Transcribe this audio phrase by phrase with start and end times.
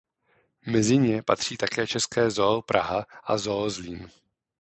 [0.65, 4.09] Mezi ně patří také české Zoo Praha a Zoo Zlín.